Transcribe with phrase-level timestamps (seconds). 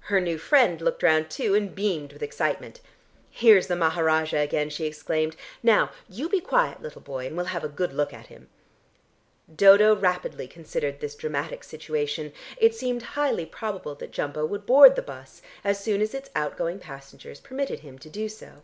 [0.00, 2.80] Her new friend looked round too, and beamed with excitement.
[3.30, 5.36] "Here's the Maharajah again!" she exclaimed.
[5.62, 8.48] "Now you be quiet, little boy, and we'll have a good look at him."
[9.54, 12.32] Dodo rapidly considered this dramatic situation.
[12.56, 16.80] It seemed highly probable that Jumbo would board the bus, as soon as its outgoing
[16.80, 18.62] passengers permitted him to do so.